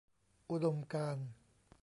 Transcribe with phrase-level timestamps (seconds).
[0.51, 1.27] อุดมการณ์